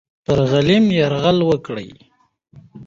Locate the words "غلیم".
0.51-0.85